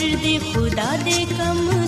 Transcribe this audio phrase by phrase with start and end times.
[0.00, 1.79] ਦੇ ਖੁਦਾ ਦੇ ਕਮ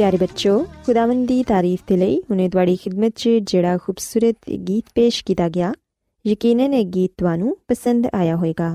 [0.00, 0.52] ਪਿਆਰੇ ਬੱਚੋ
[0.84, 5.72] ਖੁਦਾਵੰਦ ਦੀ ਤਾਰੀਫ ਦੇ ਲਈ ਹੁਣੇ ਤੁਹਾਡੀ ਖidmat 'ਚ ਜਿਹੜਾ ਖੂਬਸੂਰਤ ਗੀਤ ਪੇਸ਼ ਕੀਤਾ ਗਿਆ
[6.24, 8.68] ਯਕੀਨਨ ਇਹ ਗੀਤ ਤੁਹਾਨੂੰ ਪਸੰਦ ਆਇਆ ਹੋਵੇਗਾ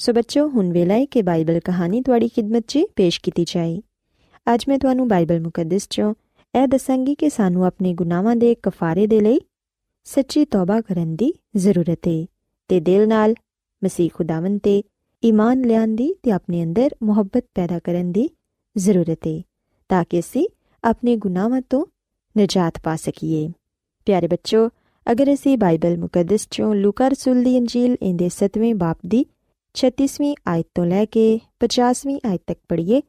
[0.00, 3.80] ਸੋ ਬੱਚੋ ਹੁਣ ਵੇਲਾ ਹੈ ਕਿ ਬਾਈਬਲ ਕਹਾਣੀ ਤੁਹਾਡੀ ਖidmat 'ਚ ਪੇਸ਼ ਕੀਤੀ ਜਾਏ
[4.46, 6.12] ਅੱਜ ਮੈਂ ਤੁਹਾਨੂੰ ਬਾਈਬਲ ਮੁਕੱਦਸ 'ਚੋਂ
[6.54, 9.40] ਇਹ ਦੱਸਾਂਗੀ ਕਿ ਸਾਨੂੰ ਆਪਣੇ ਗੁਨਾਹਾਂ ਦੇ ਕਫਾਰੇ ਦੇ ਲਈ
[10.06, 12.24] ਸੱਚੀ ਤੌਬਾ ਕਰਨ ਦੀ ਜ਼ਰੂਰਤ ਹੈ
[12.70, 13.34] ਤੇ ਦਿਲ ਨਾਲ
[13.82, 14.82] ਮਸੀਹ ਖੁਦਾਵੰਦ ਤੇ
[15.22, 18.28] ਈਮਾਨ ਲਿਆਉਣ ਦੀ ਤੇ ਆਪਣੇ ਅੰਦਰ ਮੁਹੱਬਤ ਪੈਦਾ ਕਰਨ ਦੀ
[18.76, 19.40] ਜ਼ਰੂਰਤ ਹੈ
[19.90, 20.46] ਤਾਂ ਕਿ ਅਸੀਂ
[20.84, 21.84] ਆਪਣੇ ਗੁਨਾਹਾਂ ਤੋਂ
[22.36, 23.48] ਨਜਾਤ ਪਾ ਸਕੀਏ
[24.06, 24.68] ਪਿਆਰੇ ਬੱਚੋ
[25.06, 29.24] ਅਗਰ ਅਸੀਂ ਬਾਈਬਲ ਮੁਕੱਦਸ ਚੋਂ ਲੂਕਾ ਰਸੂਲ ਦੀ ਇੰਜੀਲ ਇਹਦੇ 7ਵੇਂ ਬਾਪ ਦੀ
[29.74, 31.24] 36ਵੀਂ ਆਇਤ ਤੋਂ ਲੈ ਕੇ
[31.60, 33.00] 50ਵੀਂ ਆਇਤ ਤੱਕ ਪੜ੍ਹੀਏ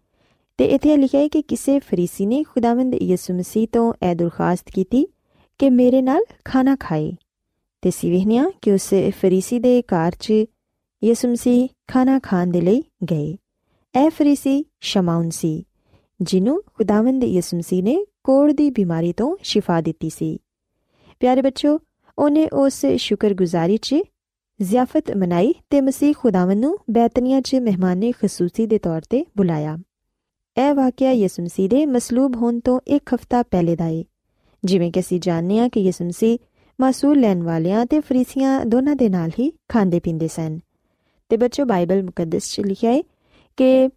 [0.59, 5.05] ਤੇ ਇੱਥੇ ਲਿਖਿਆ ਹੈ ਕਿ ਕਿਸੇ ਫਰੀਸੀ ਨੇ ਖੁਦਾਵੰਦ ਯਿਸੂ ਮਸੀਹ ਤੋਂ ਇਹ ਦਰਖਾਸਤ ਕੀਤੀ
[5.59, 7.11] ਕਿ ਮੇਰੇ ਨਾਲ ਖਾਣਾ ਖਾਏ
[7.83, 10.45] ਤੇ ਸਿਵਹਨੀਆਂ ਕਿ ਉਸ ਫਰੀਸੀ ਦੇ ਘਰ 'ਚ
[11.01, 12.81] ਯਿਸੂ ਮਸੀਹ ਖਾਣਾ ਖਾਣ ਦੇ ਲਈ
[13.11, 13.35] ਗਏ
[13.95, 15.53] ਇਹ ਫਰੀਸੀ ਸ਼ਮਾਉਨ ਸੀ
[16.19, 20.37] ਜਿਹਨੂੰ ਖੁਦਾਵੰਦ ਯਿਸੂ ਮਸੀਹ ਨੇ ਕੋੜ ਦੀ ਬਿਮਾਰੀ ਤੋਂ ਸ਼ਿਫਾ ਦਿੱਤੀ ਸੀ
[21.21, 21.79] ਪਿਆਰੇ ਬੱਚੋ
[22.17, 23.95] ਉਹਨੇ ਉਸ ਸ਼ੁਕਰਗੁਜ਼ਾਰੀ 'ਚ
[24.59, 29.77] ਜ਼ਿਆਫਤ ਮਨਾਈ ਤੇ ਮਸੀਹ ਖੁਦਾਵੰਦ ਨੂੰ ਬੈਤਨੀਆ 'ਚ ਮਹਿਮਾਨੇ ਖਸੂਸੀ ਦੇ ਤੌਰ ਤੇ ਬੁਲਾਇਆ
[30.57, 34.03] ਇਹ ਵਾਕਿਆ ਯਿਸੂ ਮਸੀਹ ਦੇ ਮਸਲੂਬ ਹੋਣ ਤੋਂ ਇੱਕ ਹਫ਼ਤਾ ਪਹਿਲੇ ਦਾ ਹੈ
[34.63, 36.37] ਜਿਵੇਂ ਕਿ ਅਸੀਂ ਜਾਣਦੇ ਹਾਂ ਕਿ ਯਿਸੂ ਮਸੀਹ
[36.79, 40.59] ਮਾਸੂਲ ਲੈਣ ਵਾਲਿਆਂ ਤੇ ਫਰੀਸੀਆਂ ਦੋਨਾਂ ਦੇ ਨਾਲ ਹੀ ਖਾਂਦੇ ਪੀਂਦੇ ਸਨ
[41.31, 43.01] ਤੇ ਬੱਚੋ ਬਾਈਬਲ ਮੁਕੱਦਸ 'ਚ ਲਿਖਿਆ ਹੈ
[43.57, 43.89] ਕਿ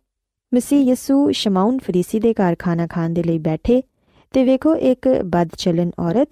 [0.54, 3.82] ਮਸੀਹ ਯਿਸੂ ਸ਼ਮਾਉਨ ਫਰੀਸੀ ਦੇ ਘਰ ਖਾਣਾ ਖਾਣ ਦੇ ਲਈ ਬੈਠੇ
[4.32, 6.28] ਤੇ ਵੇਖੋ ਇੱਕ ਬਦਚਲਨ ਔਰਤ,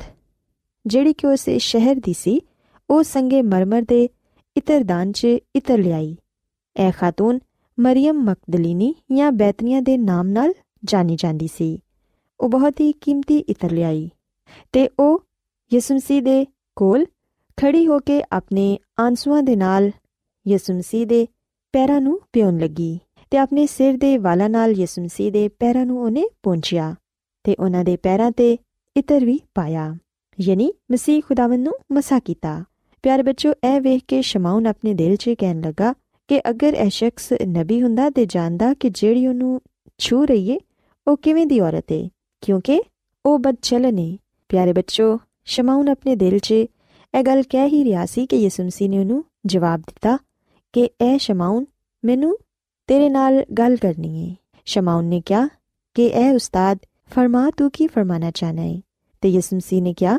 [0.86, 2.40] ਜਿਹੜੀ ਕਿ ਉਸ ਸ਼ਹਿਰ ਦੀ ਸੀ,
[2.90, 4.08] ਉਹ ਸੰਗੇ ਮਰਮਰ ਦੇ
[4.56, 5.24] ਇਤਰਦਾਨ 'ਚ
[5.56, 6.16] ਇਤਰ ਲਿਆਈ।
[6.76, 7.38] ਇਹ ਖਾਤੂਨ
[7.80, 10.52] ਮਰੀਮ ਮਕਦਲੀਨੀ ਜਾਂ ਬੈਤਨੀਆ ਦੇ ਨਾਮ ਨਾਲ
[10.84, 11.82] ਜਾਣੀ ਜਾਂਦੀ ਸੀ।
[12.40, 14.10] ਉਹ ਬਹੁਤ ਹੀ ਕੀਮਤੀ ਇਤਰ ਲਿਆਈ
[14.72, 15.24] ਤੇ ਉਹ
[15.72, 16.46] ਯਿਸੂ ਮਸੀਹ ਦੇ
[16.76, 17.06] ਕੋਲ
[17.56, 19.90] ਖੜੀ ਹੋ ਕੇ ਆਪਣੇ ਆਂਸੂਆਂ ਦੇ ਨਾਲ
[20.48, 21.26] ਯਿਸੂ ਮਸੀਹ ਦੇ
[21.72, 22.98] ਪੈਰਾਂ ਨੂੰ ਪਿਉਣ ਲੱਗੀ।
[23.30, 26.94] ਤੇ ਆਪਣੇ ਸਿਰ ਦੇ ਵਾਲਾਂ ਨਾਲ ਯਿਸੂ ਮਸੀਹ ਦੇ ਪੈਰਾਂ ਨੂੰ ਉਹਨੇ ਪਹੁੰਚਿਆ
[27.44, 28.58] ਤੇ ਉਹਨਾਂ ਦੇ ਪੈਰਾਂ ਤੇ
[28.96, 29.96] ਇਤਰ ਵੀ ਪਾਇਆ।
[30.40, 32.64] ਯਾਨੀ ਮਸੀਹ ਖੁਦਾਵੰਦ ਨੂੰ ਮਸਾ ਕੀਤਾ।
[33.02, 35.94] ਪਿਆਰੇ ਬੱਚੋ ਇਹ ਵੇਖ ਕੇ ਸ਼ਮਾਉਨ ਆਪਣੇ ਦਿਲ 'ਚ ਕਹਿਣ ਲੱਗਾ
[36.28, 39.60] ਕਿ ਅਗਰ ਇਹ ਸ਼ਖਸ ਨਬੀ ਹੁੰਦਾ ਤੇ ਜਾਣਦਾ ਕਿ ਜਿਹੜੀ ਉਹਨੂੰ
[39.98, 40.58] ਛੂ ਰਹੀ ਏ,
[41.08, 42.08] ਉਹ ਕਿਵੇਂ ਦੀ ਔਰਤ ਏ?
[42.40, 42.82] ਕਿਉਂਕਿ
[43.26, 44.18] ਉਹ ਬਦਚਲਨ ਏ
[44.48, 48.90] ਪਿਆਰੇ ਬੱਚੋ ਸ਼ਮਾਉਨ ਆਪਣੇ ਦਿਲ 'ਚ ਇਹ ਗੱਲ ਕਹਿ ਹੀ ਰਿਹਾ ਸੀ ਕਿ ਯਿਸੂ ਮਸੀਹ
[48.90, 50.18] ਨੇ ਉਹਨੂੰ ਜਵਾਬ ਦਿੱਤਾ
[50.72, 51.64] ਕਿ ਇਹ ਸ਼ਮਾਉਨ
[52.04, 52.36] ਮੈਨੂੰ
[52.86, 55.48] ਤੇਰੇ ਨਾਲ ਗੱਲ ਕਰਨੀ ਏ। ਸ਼ਮਾਉਨ ਨੇ ਕਿਹਾ
[55.94, 56.78] ਕਿ ਇਹ ਉਸਤਾਦ,
[57.10, 58.80] ਫਰਮਾ ਤੂੰ ਕੀ ਫਰਮਾਨਾ ਚਾਹਨਾ ਹੈ
[59.20, 60.18] ਤੇ ਯਿਸੂ ਮਸੀਹ ਨੇ ਕਿਹਾ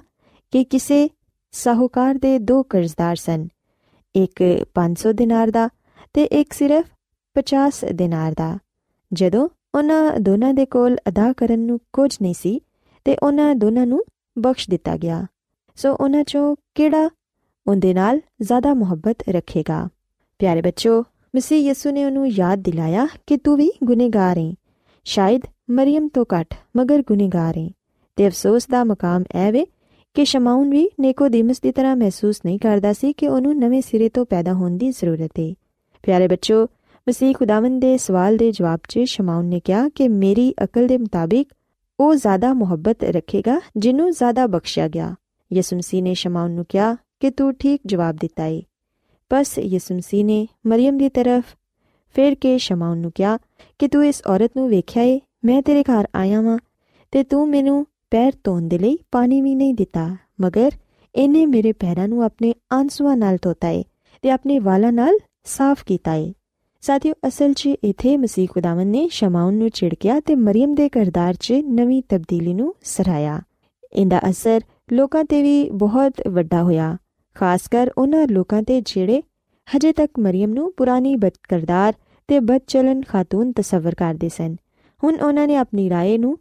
[0.51, 1.09] ਕਿ ਕਿਸੇ
[1.51, 3.47] ਸਾਹੂਕਾਰ ਦੇ ਦੋ ਕਰਜ਼ਦਾਰ ਸਨ।
[4.15, 5.69] ਇੱਕ 500 ਦਿਨਾਰ ਦਾ
[6.13, 6.85] ਤੇ ਇੱਕ ਸਿਰਫ
[7.33, 8.57] 50 ਦਿਨਾਰ ਦਾ।
[9.13, 12.61] ਜਦੋਂ ਉਹਨਾਂ ਦੋਨਾਂ ਦੇ ਕੋਲ ਅਦਾ ਕਰਨ ਨੂੰ ਕੁਝ ਨਹੀਂ ਸੀ
[13.05, 14.03] ਤੇ ਉਹਨਾਂ ਦੋਨਾਂ ਨੂੰ
[14.39, 15.25] ਬਖਸ਼ ਦਿੱਤਾ ਗਿਆ।
[15.75, 17.09] ਸੋ ਉਹਨਾਂ ਚੋਂ ਕਿਹੜਾ
[17.67, 19.89] ਉਹਦੇ ਨਾਲ ਜ਼ਿਆਦਾ ਮੁਹੱਬਤ ਰੱਖੇਗਾ?
[20.39, 21.03] ਪਿਆਰੇ ਬੱਚੋ
[21.37, 24.53] ਮਸੀਹ ਯਿਸੂ ਨੇ ਉਹਨੂੰ ਯਾਦ ਦਿਲਾਇਆ ਕਿ ਤੂੰ ਵੀ ਗੁਨੇਗਾਰ ਹੈ
[25.03, 27.69] ਸ਼ਾਇਦ ਮਰੀਮ ਤੋਂ ਘੱਟ ਮਗਰ ਗੁਨੇਗਾਰ ਹੈ
[28.15, 29.65] ਤੇ ਅਫਸੋਸ ਦਾ ਮਕਾਮ ਐ ਵੇ
[30.13, 34.25] ਕਿ ਸ਼ਮਾਉਨ ਵੀ ਨੇਕੋਦੀਮਸ ਦੀ ਤਰ੍ਹਾਂ ਮਹਿਸੂਸ ਨਹੀਂ ਕਰਦਾ ਸੀ ਕਿ ਉਹਨੂੰ ਨਵੇਂ ਸਿਰੇ ਤੋਂ
[34.25, 35.53] ਪੈਦਾ ਹੋਣ ਦੀ ਜ਼ਰੂਰਤ ਹੈ
[36.03, 36.63] ਪਿਆਰੇ ਬੱਚੋ,
[37.09, 41.49] ਮਸੀਹ ਖੁਦਾਵੰਦ ਦੇ ਸਵਾਲ ਦੇ ਜਵਾਬ 'ਚ ਸ਼ਮਾਉਨ ਨੇ ਕਿਹਾ ਕਿ ਮੇਰੀ ਅਕਲ ਦੇ ਮੁਤਾਬਿਕ
[41.99, 45.15] ਉਹ ਜ਼ਿਆਦਾ ਮੁਹੱਬਤ ਰੱਖੇਗਾ ਜਿਹਨੂੰ ਜ਼ਿਆਦਾ ਬਖਸ਼ਿਆ ਗਿਆ।
[45.53, 48.61] ਯਿਸੂ ਮਸੀਹ ਨੇ ਸ਼ਮਾਉਨ ਨੂੰ ਕਿਹਾ ਕਿ ਤੂੰ ਠੀਕ ਜਵਾਬ ਦਿੱਤਾ ਹੈ
[49.31, 51.55] ਬਸ ਯਿਸੂ ਮਸੀਹ ਨੇ ਮਰੀਮ ਦੀ ਤਰਫ
[52.15, 53.37] ਫੇਰ ਕੇ ਸ਼ਮਾਉਨ ਨੂੰ ਕਿਹਾ
[53.79, 56.57] ਕਿ ਤੂੰ ਇਸ ਔਰਤ ਨੂੰ ਵੇਖਿਆ ਏ ਮੈਂ ਤੇਰੇ ਘਰ ਆਇਆ ਵਾਂ
[57.13, 60.07] ਤੇ ਤੂੰ ਮੈਨੂੰ ਪੈਰ ਧੋਣ ਦੇ ਲਈ ਪਾਣੀ ਵੀ ਨਹੀਂ ਦਿੱਤਾ
[60.41, 60.71] ਮਗਰ
[61.15, 63.83] ਇਹਨੇ ਮੇਰੇ ਪੈਰਾਂ ਨੂੰ ਆਪਣੇ ਆਂਸੂਆਂ ਨਾਲ ਧੋਤਾ ਏ
[64.23, 66.31] ਤੇ ਆਪਣੇ ਵਾਲਾਂ ਨਾਲ ਸਾਫ਼ ਕੀਤਾ ਏ
[66.83, 71.53] ਸਾਥੀਓ ਅਸਲ 'ਚ ਇਥੇ ਮਸੀਹ ਖੁਦਾਵੰਦ ਨੇ ਸ਼ਮਾਉਨ ਨੂੰ ਛਿੜਕਿਆ ਤੇ ਮਰੀਮ ਦੇ ਕਰਦਾਰ 'ਚ
[71.69, 73.39] ਨਵੀਂ ਤਬਦੀਲੀ ਨੂੰ ਸਰਾਇਆ
[73.93, 76.95] ਇਹਦਾ ਅਸਰ ਲੋਕਾਂ ਤੇ ਵੀ ਬਹੁਤ ਵੱਡਾ ਹੋਇਆ
[77.36, 79.22] ਖਾਸ ਕਰ ਉਹਨਾਂ ਲੋਕਾਂ ਤੇ ਜਿਹੜੇ
[79.68, 81.94] ਹਜੇ ਤੱਕ ਮਰੀਮ ਨੂੰ ਪੁਰਾਣੀ ਬਦਕਰਦਾਰ
[82.28, 84.56] ਤੇ ਬਦਚਲਨ ਖਾਤੂਨ ਤਸਵਰ ਕਰਦੇ ਸਨ
[85.04, 86.38] ਹੁਣ ਉਹਨਾਂ ਨੇ ਆਪਣੀ رائے ਨੂੰ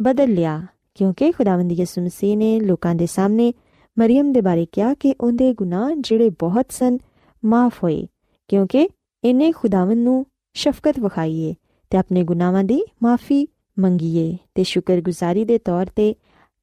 [0.00, 0.60] ਬਦਲ ਲਿਆ
[0.94, 3.52] ਕਿਉਂਕਿ ਖੁਦਾਵੰਦ ਯਿਸੂ ਮਸੀਹ ਨੇ ਲੋਕਾਂ ਦੇ ਸਾਹਮਣੇ
[3.96, 6.98] ਮਰੀਮ ਦੇ ਬਾਰੇ ਕਿਹਾ ਕਿ ਉਹਦੇ ਗੁਨਾਹ ਜਿਹੜੇ ਬਹੁਤ ਸਨ
[7.44, 8.06] ਮਾਫ ਹੋਏ
[8.48, 8.88] ਕਿਉਂਕਿ
[9.24, 11.54] ਇਹਨੇ ਖੁਦਾਵੰਦ ਨੂੰ ਸ਼ਫਕਤ ਵਿਖਾਈਏ
[11.90, 13.46] ਤੇ ਆਪਣੇ ਗੁਨਾਹਾਂ ਦੀ ਮਾਫੀ
[13.78, 16.14] ਮੰਗੀਏ ਤੇ ਸ਼ੁਕਰਗੁਜ਼ਾਰੀ ਦੇ ਤੌਰ ਤੇ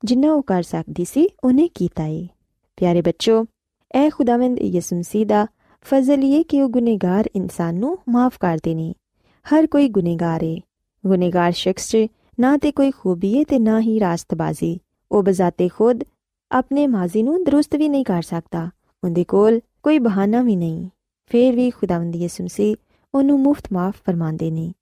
[0.03, 2.27] ਜਿੰਨਾ ਉਹ ਕਰ ਸਕਦੀ ਸੀ ਉਹਨੇ ਕੀਤਾ ਏ
[2.77, 3.45] ਪਿਆਰੇ ਬੱਚੋ
[3.94, 5.46] ਇਹ ਖੁਦਾਵੰਦ ਯਿਸੂ ਮਸੀਹ ਦਾ
[5.86, 8.92] ਫਜ਼ਲ ਇਹ ਕਿ ਉਹ ਗੁਨੇਗਾਰ ਇਨਸਾਨ ਨੂੰ ਮਾਫ ਕਰਦੇ ਨੇ
[9.46, 10.56] ਹਰ ਕੋਈ ਗੁਨੇਗਾਰ ਏ
[11.04, 12.06] ਗੁਨੇਗਾਰ ਸ਼ਖਸ 'ਚ
[12.40, 14.78] ਨਾ ਤੇ ਕੋਈ ਖੂਬੀ ਏ ਤੇ ਨਾ ਹੀ ਰਾਸਤਬਾਜ਼ੀ
[15.10, 16.04] ਉਹ ਬਜ਼ਾਤੇ ਖੁਦ
[16.50, 18.68] ਆਪਣੇ ਮਾਜ਼ੀ ਨੂੰ ਦਰੁਸਤ ਵੀ ਨਹੀਂ ਕਰ ਸਕਦਾ
[19.02, 20.88] ਉਹਦੇ ਕੋਲ ਕੋਈ ਬਹਾਨਾ ਵੀ ਨਹੀਂ
[21.30, 22.76] ਫੇਰ ਵੀ ਖੁਦਾਵੰਦ ਯਿਸੂ ਮਸੀਹ
[23.14, 24.72] ਉਹਨੂੰ ਮੁਫਤ ਮਾਫ ਫਰਮਾਉਂਦੇ ਨੇ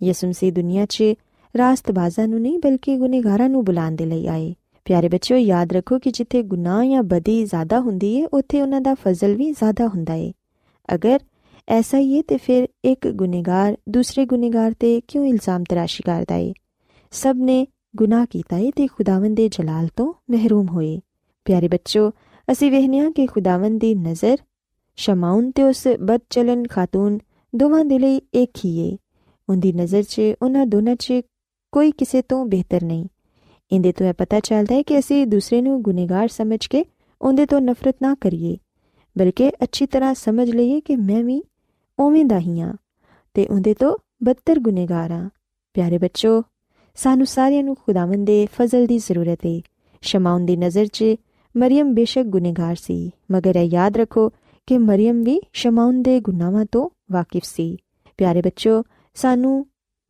[0.00, 1.14] ਯਿਸੂ ਮਸੀਹ ਦੁਨੀਆ 'ਚ
[1.54, 4.54] ਰਾਸਤਬਾਜ਼ਾਂ ਨੂੰ ਨਹੀਂ ਬਲਕਿ ਗੁਨੇਗਾਰਾਂ ਨੂੰ ਬੁਲਾਉਣ ਦੇ ਲਈ ਆਏ
[4.86, 8.94] ਪਿਆਰੇ ਬੱਚਿਓ, ਯਾਦ ਰੱਖੋ ਕਿ ਜਿੱਥੇ ਗੁਨਾਹ ਜਾਂ ਬਦੀ ਜ਼ਿਆਦਾ ਹੁੰਦੀ ਏ, ਉੱਥੇ ਉਹਨਾਂ ਦਾ
[8.94, 10.32] ਫਜ਼ਲ ਵੀ ਜ਼ਿਆਦਾ ਹੁੰਦਾ ਏ।
[10.94, 11.20] ਅਗਰ
[11.68, 16.52] ਐਸਾ ਹੀ ਹੈ ਤੇ ਫਿਰ ਇੱਕ ਗੁਨੇਗਾਰ ਦੂਸਰੇ ਗੁਨੇਗਾਰ ਤੇ ਕਿਉਂ ਇਲਜ਼ਾਮ ਤਰਾਸ਼ੀ ਕਰਦਾ ਏ?
[17.10, 17.66] ਸਭ ਨੇ
[17.96, 21.00] ਗੁਨਾਹ ਕੀਤਾ ਏ ਤੇ ਖੁਦਾਵੰਦ ਦੇ ਜਲਾਲ ਤੋਂ ਮਹਿਰੂਮ ਹੋਏ।
[21.44, 22.10] ਪਿਆਰੇ ਬੱਚੋ
[22.52, 24.36] ਅਸੀਂ ਵੇਖਨੀਆ ਕਿ ਖੁਦਾਵੰਦ ਦੀ ਨਜ਼ਰ
[24.96, 27.18] ਸ਼ਮਾਉਨ ਤੇ ਉਸ ਬਦਚਲਨ ਖਾਤੂਨ
[27.56, 28.96] ਦੋਵਾਂ ਦੇ ਲਈ ਇੱਕ ਹੀ ਏ।
[29.48, 31.12] ਉਹਦੀ ਨਜ਼ਰ 'ਚ, ਉਹਨਾਂ ਦੋਨਾਂ 'ਚ
[31.72, 33.06] ਕੋਈ ਕਿਸੇ ਤੋਂ ਬਿਹਤਰ ਨਹੀਂ।
[33.72, 36.84] ਇਹਦੇ ਤੋਂ ਇਹ ਪਤਾ ਚੱਲਦਾ ਹੈ ਕਿ ਅਸੀਂ ਦੂਸਰੇ ਨੂੰ ਗੁਨਾਹਗਾਰ ਸਮਝ ਕੇ
[37.20, 38.56] ਉਹਦੇ ਤੋਂ ਨਫ਼ਰਤ ਨਾ ਕਰੀਏ,
[39.16, 41.42] ਬਲਕਿ ਅੱਛੀ ਤਰ੍ਹਾਂ ਸਮਝ ਲਈਏ ਕਿ ਮੈਂ ਵੀ
[41.98, 42.72] ਉਵੇਂ ਦਾ ਹੀ ਆ
[43.34, 45.28] ਤੇ ਉਹਦੇ ਤੋਂ ਬੱਤਰ ਗੁਨਾਹਗਾਰ ਆ
[45.76, 46.42] ਪਿਆਰੇ ਬੱਚੋ,
[46.98, 49.60] ਸਾਨੂੰ ਸਾਰਿਆਂ ਨੂੰ ਖੁਦਾਵੰਦ ਦੇ ਫਜ਼ਲ ਦੀ ਜ਼ਰੂਰਤ ਹੈ
[50.02, 51.04] ਸ਼ਮਾਉਨ ਦੀ ਨਜ਼ਰ 'ਚ
[51.54, 54.28] ਮਰੀਮ ਬੇਸ਼ੱਕ ਗੁਨਾਹਗਾਰ ਸੀ, ਮਗਰ ਇਹ ਯਾਦ ਰੱਖੋ
[54.68, 57.76] ਕਿ ਮਰੀਮ ਵੀ ਸ਼ਮਾਉਨ ਦੇ ਗੁਨਾਹਾਂ ਤੋਂ ਵਾਕਿਫ ਸੀ।
[58.18, 58.82] ਪਿਆਰੇ ਬੱਚੋ,
[59.16, 59.66] ਸਾਨੂੰ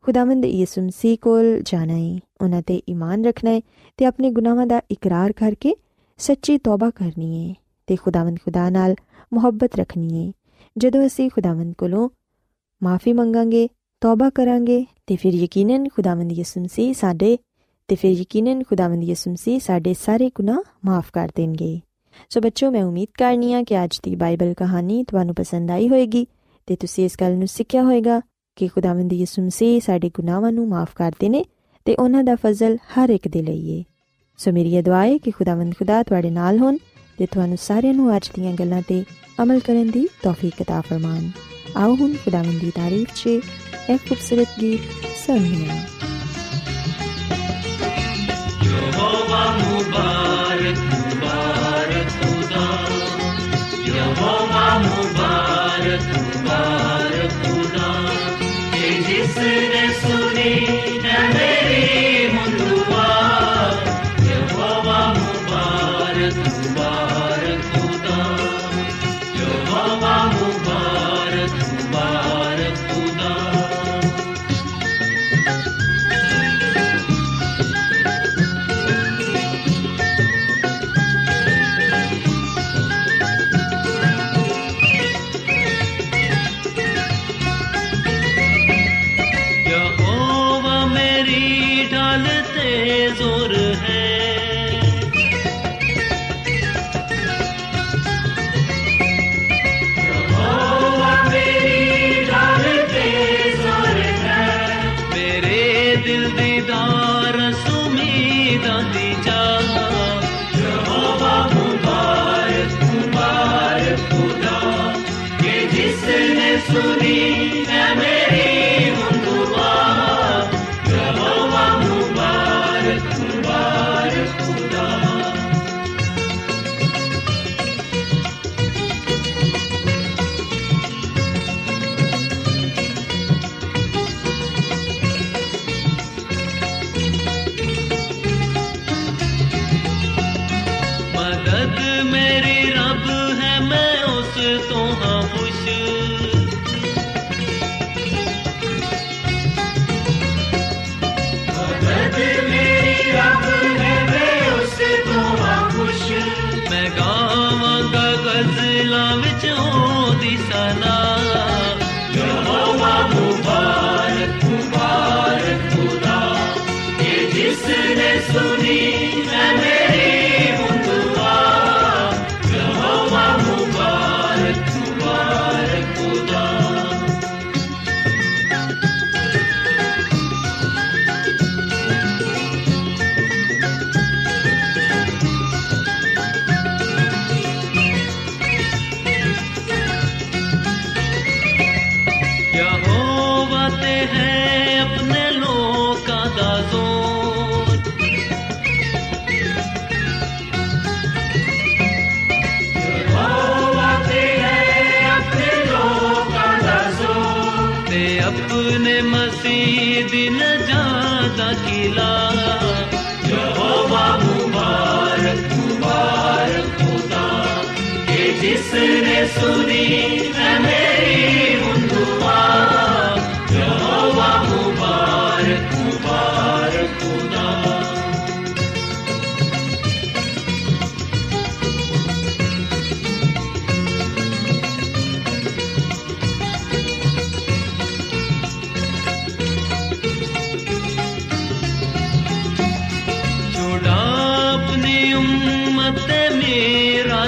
[0.07, 3.61] ਖੁਦਾਵੰਦ ਯਿਸੂ ਮਸੀਹ ਕੋਲ ਜਾਣਾ ਹੈ ਉਹਨਾਂ ਤੇ ਈਮਾਨ ਰੱਖਣਾ ਹੈ
[3.97, 5.75] ਤੇ ਆਪਣੇ ਗੁਨਾਹਾਂ ਦਾ ਇਕਰਾਰ ਕਰਕੇ
[6.19, 7.55] ਸੱਚੀ ਤੌਬਾ ਕਰਨੀ ਹੈ
[7.87, 8.95] ਤੇ ਖੁਦਾਵੰਦ ਖੁਦਾ ਨਾਲ
[9.33, 10.33] ਮੁਹੱਬਤ ਰੱਖਣੀ ਹੈ
[10.79, 12.09] ਜਦੋਂ ਅਸੀਂ ਖੁਦਾਵੰਦ ਕੋਲੋਂ
[12.83, 13.69] ਮਾਫੀ ਮੰਗਾਂਗੇ,
[14.01, 17.39] ਤੌਬਾ ਕਰਾਂਗੇ ਤੇ ਫਿਰ ਯਕੀਨਨ ਖੁਦਾਵੰਦ ਯਿਸੂ ਮਸੀਹ ਸਾਡੇ
[17.89, 21.81] ਤੇ ਫਿਰ ਯਕੀਨਨ ਖੁਦਾਵੰਦ ਯਿਸੂ ਮਸੀਹ ਸਾਡੇ ਸਾਰੇ ਗੁਨਾਹ ਮਾਫ ਕਰ ਦੇਣਗੇ।
[22.31, 26.27] ਸੋ ਬੱਚੋ, ਮੈਂ ਉਮੀਦ ਕਰਨੀ ਆ ਕਿ ਅੱਜ ਦੀ ਬਾਈਬਲ ਕਹਾਣੀ ਤੁਹਾਨੂੰ ਪਸੰਦ ਆਈ ਹੋਵੇਗੀ
[26.67, 28.21] ਤੇ ਤੁਸੀਂ ਇਸ ਗੱਲ ਨੂੰ ਸਿੱਖਿਆ ਹੋਵੇਗਾ
[28.57, 31.45] ਕਿ ਖੁਦਾਵੰਦ ਯਿਸੂ ਮਸੀਹ ਸਾਡੇ ਗੁਨਾਹਾਂ ਨੂੰ ਮਾਫ ਕਰਦੇ ਨੇ
[31.85, 33.85] ਤੇ ਉਹਨਾਂ ਦਾ ਫਜ਼ਲ ਹਰ ਇੱਕ ਦੇ ਲਈ ਹੈ
[34.37, 36.77] ਸੋ ਮੇਰੀ ਦੁਆ ਹੈ ਕਿ ਖੁਦਾਵੰਦ ਖੁਦਾ ਤੁਹਾਡੇ ਨਾਲ ਹੋਣ
[37.19, 39.05] ਤੇ ਤੁਹਾਨੂੰ ਸਾਰਿਆਂ ਨੂੰ ਅੱਜ ਦੀਆਂ ਗੱਲਾਂ ਤੇ
[39.43, 41.31] ਅਮਲ ਕਰਨ ਦੀ ਤੌਫੀਕ عطا ਫਰਮਾਨ।
[41.77, 44.81] ਆਓ ਹੁਣ ਖੁਦਾਵੰਦ ਦੀ ਤਾਰੀਫ 'ਚ ਇੱਕ ਖੂਬਸੂਰਤ ਗੀਤ
[45.27, 45.69] ਸੁਣੀਏ।
[48.65, 50.26] ਯਹੋਵਾ ਮੁਬਾਰਕ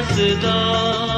[0.04, 1.17] 死的。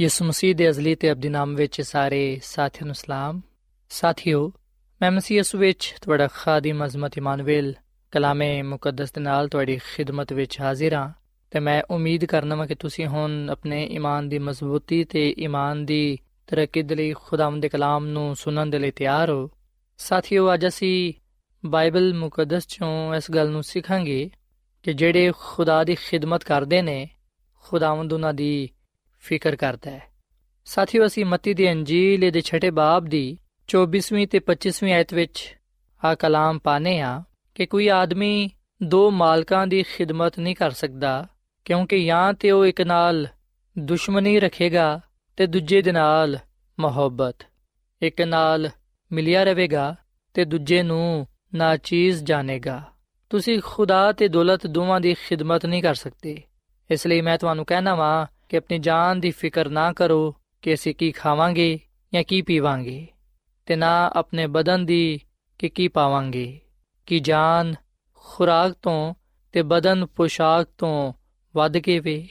[0.00, 3.40] ਯਿਸੂ ਮਸੀਹ ਦੇ ਅਜ਼ਲੀ ਤੇ ਅਬਦੀ ਨਾਮ ਵਿੱਚ ਸਾਰੇ ਸਾਥੀਆਂ ਨੂੰ ਸਲਾਮ।
[3.88, 4.52] ਸਾਥਿਓ,
[5.02, 7.74] ਮੈਂ ਮਸੀਹ ਯਿਸੂ ਵਿੱਚ ਤੁਹਾਡਾ ਖਾਦਮ ਅਜ਼ਮਤ ਇਮਾਨੁਅਲ
[8.10, 11.12] ਕਲਾਮੇ ਮੁਕੱਦਸ ਦੇ ਨਾਲ ਤੁਹਾਡੀ ਖਿਦਮਤ ਵਿੱਚ ਹਾਜ਼ਰ ਹਾਂ
[11.50, 16.18] ਤੇ ਮੈਂ ਉਮੀਦ ਕਰਨਾ ਹਾਂ ਕਿ ਤੁਸੀਂ ਹੁਣ ਆਪਣੇ ਈਮਾਨ ਦੀ ਮਜ਼ਬੂਤੀ ਤੇ ਈਮਾਨ ਦੀ
[16.46, 19.50] ਤਰੱਕੀ ਦੇ ਲਈ ਖੁਦਾਵੰਦ ਦੇ ਕਲਾਮ ਨੂੰ ਸੁਣਨ ਦੇ ਲਈ ਤਿਆਰ ਹੋ।
[19.98, 21.14] ਸਾਥੀਓ, ਅੱਜ ਅਸੀਂ
[21.66, 24.30] ਬਾਈਬਲ ਮੁਕੱਦਸ ਚੋਂ ਇਸ ਗੱਲ ਨੂੰ ਸਿੱਖਾਂਗੇ
[24.82, 27.08] ਕਿ ਜਿਹੜੇ ਖੁਦਾ ਦੀ ਖਿਦਮਤ ਕਰਦੇ ਨੇ,
[27.62, 28.68] ਖੁਦਾਵੰਦ ਉਹਨਾਂ ਦੀ
[29.24, 30.02] ਫਿਕਰ ਕਰਦਾ ਹੈ।
[30.66, 33.26] ਸਾਥੀਓ, ਅਸੀਂ ਮਤੀ ਦੀ ਅੰਜੀਲ ਦੇ ਛਠੇ ਬਾਬ ਦੀ
[33.68, 35.42] 24ਵੀਂ ਤੇ 25ਵੀਂ ਆਇਤ ਵਿੱਚ
[36.02, 37.22] ਆ ਕਲਾਮ ਪਾਨੇ ਆ
[37.54, 38.50] ਕਿ ਕੋਈ ਆਦਮੀ
[38.82, 41.26] ਦੋ ਮਾਲਕਾਂ ਦੀ ਖਿਦਮਤ ਨਹੀਂ ਕਰ ਸਕਦਾ,
[41.64, 43.26] ਕਿਉਂਕਿ ਜਾਂ ਤੇ ਉਹ ਇੱਕ ਨਾਲ
[43.76, 45.00] ਦੁਸ਼ਮਣੀ ਰੱਖੇਗਾ
[45.38, 46.38] ਤੇ ਦੂਜੇ ਦੇ ਨਾਲ
[46.78, 47.46] ਮੁਹੱਬਤ,
[48.02, 48.70] ਇੱਕ ਨਾਲ
[49.10, 49.94] ਮਿਲਿਆ ਰਹੇਗਾ
[50.34, 52.82] ਤੇ ਦੂਜੇ ਨੂੰ ਨਾਚੀਜ਼ ਜਾਣੇਗਾ।
[53.30, 56.42] ਤੁਸੀਂ ਖੁਦਾ ਤੇ ਦੌਲਤ ਦੋਵਾਂ ਦੀ ਖਿਦਮਤ ਨਹੀਂ ਕਰ ਸਕਦੇ।
[56.90, 60.94] ਇਸ ਲਈ ਮੈਂ ਤੁਹਾਨੂੰ ਕਹਿਣਾ ਵਾਂ ਕਿ ਆਪਣੀ ਜਾਨ ਦੀ ਫਿਕਰ ਨਾ ਕਰੋ ਕਿ ਅਸੀਂ
[60.94, 61.78] ਕੀ ਖਾਵਾਂਗੇ
[62.14, 63.06] ਜਾਂ ਕੀ ਪੀਵਾਂਗੇ
[63.66, 65.20] ਤੇ ਨਾ ਆਪਣੇ ਬਦਨ ਦੀ
[65.58, 66.60] ਕਿ ਕੀ ਪਾਵਾਂਗੇ।
[67.06, 67.74] ਕਿ ਜਾਨ
[68.14, 69.14] ਖੁਰਾਕ ਤੋਂ
[69.52, 71.12] ਤੇ ਬਦਨ ਪੋਸ਼ਾਕ ਤੋਂ
[71.56, 72.28] ਵੱਧ ਕੇ ਵੇ।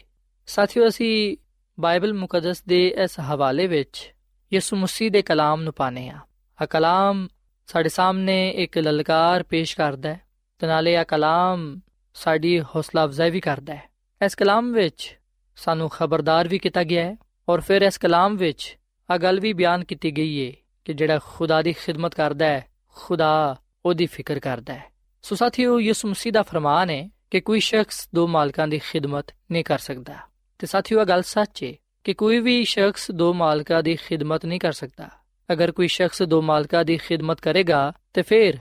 [0.48, 1.38] ਸਾਥੀਓ, ਅਸੀਂ
[1.80, 4.14] ਬਾਈਬਲ ਮੁਕੱਦਸ ਦੇ ਇਸ ਹਵਾਲੇ ਵਿੱਚ
[4.54, 6.18] ਯਿਸੂ ਮਸੀਹ ਦੇ ਕਲਾਮ ਨੂੰ ਪਾਣੇ ਆ
[6.62, 7.28] ਆ ਕਲਾਮ
[7.68, 10.22] ਸਾਡੇ ਸਾਹਮਣੇ ਇੱਕ ਲਲਕਾਰ ਪੇਸ਼ ਕਰਦਾ ਹੈ
[10.60, 11.80] ਤੇ ਨਾਲੇ ਆ ਕਲਾਮ
[12.14, 13.90] ਸਾਡੀ ਹੌਸਲਾ ਅਫਜ਼ਾਈ ਵੀ ਕਰਦਾ ਹੈ।
[14.26, 15.20] ਇਸ ਕਲਾਮ ਵਿੱਚ
[15.56, 17.18] ਸਾਨੂੰ ਖਬਰਦਾਰ ਵੀ ਕੀਤਾ ਗਿਆ ਹੈ
[17.50, 18.78] ਔਰ ਫਿਰ ਇਸ ਕਲਾਮ ਵਿੱਚ
[19.12, 20.54] ਆ ਗੱਲ ਵੀ ਬਿਆਨ ਕੀਤੀ ਗਈ ਏ
[20.86, 24.84] ਕਿ ਜਿਹੜਾ ਖੁਦਾ ਦੀ ਖਿਦਮਤ ਕਰਦਾ ਹੈ, ਖੁਦਾ ਉਹਦੀ ਫਿਕਰ ਕਰਦਾ ਹੈ।
[25.22, 29.64] ਸੋ ਸਾਥੀਓ, ਯਿਸੂ ਮਸੀਹ ਦਾ ਫਰਮਾਨ ਹੈ ਕਿ ਕੋਈ ਸ਼ਖਸ ਦੋ ਮਾਲਕਾਂ ਦੀ ਖਿਦਮਤ ਨਹੀਂ
[29.64, 30.16] ਕਰ ਸਕਦਾ।
[30.60, 34.60] ਤੇ ਸਾਥੀਓ ਇਹ ਗੱਲ ਸੱਚ ਏ ਕਿ ਕੋਈ ਵੀ ਸ਼ਖਸ ਦੋ ਮਾਲਕਾਂ ਦੀ ਖਿਦਮਤ ਨਹੀਂ
[34.60, 35.10] ਕਰ ਸਕਦਾ।
[35.54, 38.54] ਅਗਰ ਕੋਈ ਸ਼ਖਸ ਦੋ ਮਾਲਕਾਂ ਦੀ ਖਿਦਮਤ ਕਰੇਗਾ, ਤੇ ਫਿਰ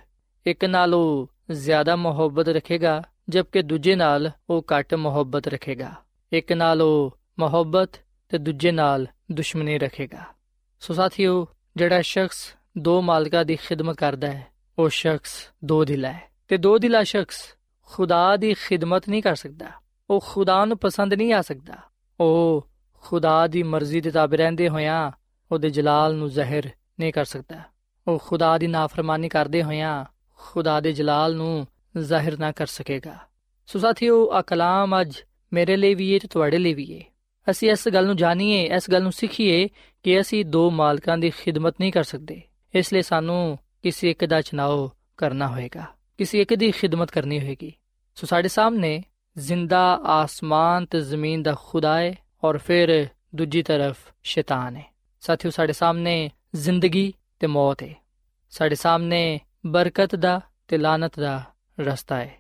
[0.46, 5.94] ਇੱਕ ਨਾਲ ਉਹ ਜ਼ਿਆਦਾ ਮੁਹੱਬਤ ਰੱਖੇਗਾ, ਜਦਕਿ ਦੂਜੇ ਨਾਲ ਉਹ ਘੱਟ ਮੁਹੱਬਤ ਰੱਖੇਗਾ।
[6.32, 7.90] ਇੱਕ ਨਾਲ ਉਹ ਮੁਹੱਬਤ
[8.28, 10.22] ਤੇ ਦੂਜੇ ਨਾਲ ਦੁਸ਼ਮਣੀ ਰੱਖੇਗਾ।
[10.80, 14.46] ਸੋ ਸਾਥੀਓ, ਜਿਹੜਾ ਸ਼ਖਸ ਦੋ ਮਾਲਕਾਂ ਦੀ ਖਿਦਮਤ ਕਰਦਾ ਹੈ,
[14.78, 17.54] ਉਹ ਸ਼ਖਸ ਦੋ ਦਿਲਾ ਹੈ। ਤੇ ਦੋ ਦਿਲਾ ਸ਼ਖਸ
[17.86, 19.66] ਖੁਦਾ ਦੀ ਖਿਦਮਤ ਨਹੀਂ ਕਰ ਸਕਦਾ।
[20.10, 21.74] ਉਹ ਖੁਦਾ ਨੂੰ ਪਸੰਦ ਨਹੀਂ ਆ ਸਕਦਾ।
[22.20, 22.68] ਉਹ
[23.00, 25.12] ਖੁਦਾ ਦੀ ਮਰਜ਼ੀ ਦੇ ਤਾਬੇ ਰਹਿੰਦੇ ਹੋਇਆਂ
[25.52, 27.60] ਉਹਦੇ ਜਲਾਲ ਨੂੰ ਜ਼ਾਹਿਰ ਨਹੀਂ ਕਰ ਸਕਦਾ।
[28.08, 30.04] ਉਹ ਖੁਦਾ ਦੀ ਨਾਫਰਮਾਨੀ ਕਰਦੇ ਹੋਇਆਂ
[30.36, 31.66] ਖੁਦਾ ਦੇ ਜਲਾਲ ਨੂੰ
[31.98, 33.18] ਜ਼ਾਹਿਰ ਨਾ ਕਰ ਸਕੇਗਾ।
[33.66, 35.14] ਸੋ ਸਾਥੀਓ ਆ ਕਲਾਮ ਅੱਜ
[35.52, 37.04] ਮੇਰੇ ਲਈ ਵੀ ਹੈ ਤੇ ਤੁਹਾਡੇ ਲਈ ਵੀ ਹੈ
[37.50, 39.68] ਅਸੀਂ ਇਸ ਗੱਲ ਨੂੰ ਜਾਣੀਏ, ਇਸ ਗੱਲ ਨੂੰ ਸਿੱਖੀਏ
[40.02, 42.40] ਕਿ ਅਸੀਂ ਦੋ ਮਾਲਕਾਂ ਦੀ ਖਿਦਮਤ ਨਹੀਂ ਕਰ ਸਕਦੇ।
[42.74, 45.84] ਇਸ ਲਈ ਸਾਨੂੰ ਕਿਸੇ ਇੱਕ ਦਾ ਚਨਾਓ ਕਰਨਾ ਹੋਏਗਾ,
[46.18, 47.72] ਕਿਸੇ ਇੱਕ ਦੀ ਖਿਦਮਤ ਕਰਨੀ ਹੋਏਗੀ।
[48.14, 49.02] ਸੋ ਸਾਡੇ ਸਾਹਮਣੇ
[49.36, 54.84] ਜ਼ਿੰਦਾ ਆਸਮਾਨ ਤੇ ਜ਼ਮੀਨ ਦਾ ਖੁਦਾ ਹੈ ਔਰ ਫਿਰ ਦੂਜੀ ਤਰਫ ਸ਼ੈਤਾਨ ਹੈ
[55.20, 57.94] ਸਾਥੀਓ, ਸਾਡੇ ਸਾਹਮਣੇ ਜ਼ਿੰਦਗੀ ਤੇ ਮੌਤ ਹੈ
[58.50, 61.42] ਸਾਡੇ ਸਾਹਮਣੇ ਬਰਕਤ ਦਾ ਤੇ ਲਾਨਤ ਦਾ
[61.80, 62.34] ਰਸਤਾ ਹੈ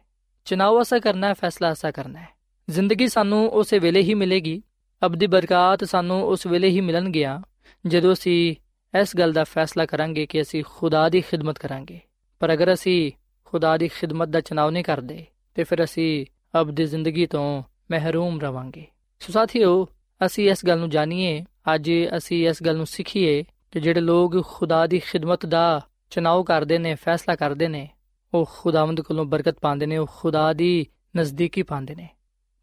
[0.44, 4.62] ਚਨਾਓ ਅਸਾ ਕਰਨਾ ਹੈ, ਫੈਸਲਾ ਅਸਾ ਕਰਨਾ ਹੈ। ਜ਼ਿੰਦਗੀ ਸਾਨੂੰ ਉਸੇ ਵੇਲੇ ਹੀ ਮਿਲੇਗੀ।
[5.06, 7.40] ਅਬਦੀ ਬਰਕਤ ਸਾਨੂੰ ਉਸ ਵੇਲੇ ਹੀ ਮਿਲਣਗੀਆਂ,
[7.86, 8.54] ਜਦੋਂ ਅਸੀਂ
[9.00, 12.00] ਇਸ ਗੱਲ ਦਾ ਫੈਸਲਾ ਕਰਾਂਗੇ ਕਿ ਅਸੀਂ ਖੁਦਾ ਦੀ ਖਿਦਮਤ ਕਰਾਂਗੇ।
[12.40, 13.12] ਪਰ ਅਗਰ ਅਸੀਂ
[13.44, 16.26] ਖੁਦਾ ਦੀ ਖਿਦਮਤ ਦਾ ਚਨਾਵ ਨਹੀਂ ਕਰਦੇ, ਤੇ ਫਿਰ ਅਸੀਂ
[16.60, 18.86] ਅਬਦੀ ਜ਼ਿੰਦਗੀ ਤੋਂ ਮਹਿਰੂਮ ਰਵਾਂਗੇ।
[19.20, 19.88] ਸੋ ਸਾਥੀਓ,
[20.26, 21.44] ਅਸੀਂ ਇਸ ਗੱਲ ਨੂੰ ਜਾਣੀਏ,
[21.74, 26.78] ਅੱਜ ਅਸੀਂ ਇਸ ਗੱਲ ਨੂੰ ਸਿੱਖੀਏ ਕਿ ਜਿਹੜੇ ਲੋਕ ਖੁਦਾ ਦੀ ਖਿਦਮਤ ਦਾ ਚਨਾਵ ਕਰਦੇ
[26.78, 27.88] ਨੇ, ਫੈਸਲਾ ਕਰਦੇ ਨੇ,
[28.34, 32.08] ਉਹ ਖੁਦਾਵੰਦ ਕੋਲੋਂ ਬਰਕਤ ਪਾਉਂਦੇ ਨੇ, ਉਹ ਖੁਦਾ ਦੀ ਨਜ਼ਦੀਕੀ ਪਾਉਂਦੇ ਨੇ।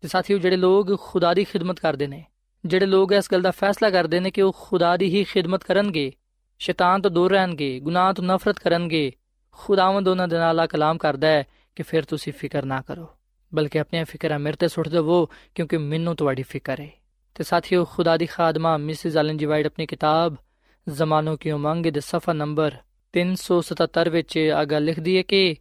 [0.01, 2.23] ਤੇ ਸਾਥੀਓ, ਜਿਹੜੇ ਲੋਕ ਖੁਦਾ ਦੀ ਖਿਦਮਤ ਕਰਦੇ ਨੇ,
[2.65, 6.11] ਜਿਹੜੇ ਲੋਕ ਇਸ ਗੱਲ ਦਾ ਫੈਸਲਾ ਕਰਦੇ ਨੇ ਕਿ ਉਹ ਖੁਦਾ ਦੀ ਹੀ ਖਿਦਮਤ ਕਰਨਗੇ,
[6.59, 9.11] ਸ਼ੈਤਾਨ ਤੋਂ ਦੂਰ ਰਹਿਣਗੇ, ਗੁਨਾਹ ਤੋਂ ਨਫ਼ਰਤ ਕਰਨਗੇ,
[9.51, 11.43] ਖੁਦਾਵੰਦ ਉਹਨਾਂ ਦੇ ਨਾਲ ਕਲਾਮ ਕਰਦਾ ਹੈ
[11.75, 13.07] ਕਿ ਫਿਰ ਤੁਸੀਂ ਫਿਕਰ ਨਾ ਕਰੋ,
[13.53, 16.89] ਬਲਕਿ ਆਪਣੀਆਂ ਫਿਕਰਾਂ ਮੇਰੇ ਤੇ ਸੁੱਟ ਦਿਵੋ, ਕਿਉਂਕਿ ਮੈਨੂੰ ਤੁਹਾਡੀ ਫਿਕਰ ਹੈ।
[17.35, 20.35] ਤੇ ਸਾਥੀਓ, ਖੁਦਾ ਦੀ ਖਾਦਮਾ ਮਿਸਿਸ ਐਲਨ ਜੀ ਵਾਈਟ ਆਪਣੀ ਕਿਤਾਬ
[20.89, 22.75] ਜ਼ਮਾਨੋ ਕੀ ਉਮੰਗ ਦੇ ਸਫਾ ਨੰਬਰ
[23.13, 25.55] 377 ਵਿੱਚ ਆ ਲਿਖਦੀ ਹੈ ਕਿ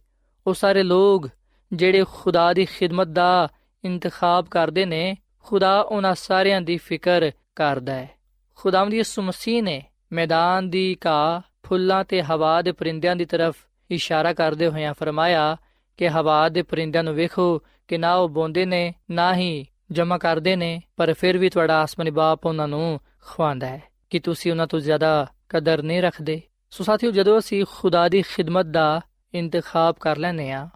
[0.47, 1.29] ਉਹ ਸਾਰੇ ਲੋਕ
[1.73, 3.49] ਜਿਹੜੇ ਖੁਦਾ ਦੀ ਖਿਦਮਤ ਦਾ
[3.85, 8.09] ਇੰਤਖਾਬ ਕਰਦੇ ਨੇ, ਖੁਦਾ ਉਹਨਾਂ ਸਾਰਿਆਂ ਦੀ ਫਿਕਰ ਕਰਦਾ ਹੈ।
[8.55, 13.55] ਖੁਦਾਵੰਦ ਯਿਸੂ ਮਸੀਹ ਨੇ ਮੈਦਾਨ ਦੀ ਘਾਹ, ਫੁੱਲਾਂ ਤੇ ਹਵਾ ਦੇ ਪਰਿੰਦਿਆਂ ਦੀ ਤਰਫ
[13.91, 15.57] ਇਸ਼ਾਰਾ ਕਰਦੇ ਹੋਇਆਂ ਫਰਮਾਇਆ
[15.97, 20.55] ਕਿ ਹਵਾ ਦੇ ਪਰਿੰਦਿਆਂ ਨੂੰ ਵੇਖੋ ਕਿ ਨਾ ਉਹ ਬੋਂਦੇ ਨੇ, ਨਾ ਹੀ ਜਮਾ ਕਰਦੇ
[20.55, 24.79] ਨੇ, ਪਰ ਫਿਰ ਵੀ ਤੁਹਾਡਾ ਆਸਮਾਨੀ ਬਾਪ ਉਹਨਾਂ ਨੂੰ ਖਵਾਉਂਦਾ ਹੈ। ਕਿ ਤੁਸੀਂ ਉਹਨਾਂ ਤੋਂ
[24.79, 26.41] ਜ਼ਿਆਦਾ ਕਦਰ ਨਹੀਂ ਰੱਖਦੇ?
[26.71, 29.01] ਸੋ ਸਾਥੀਓ, ਜਦੋਂ ਅਸੀਂ ਖੁਦਾ ਦੀ ਖਿਦਮਤ ਦਾ
[29.33, 30.69] ਇੰਤਖਾਬ ਕਰ ਲੈਨੇ ਆ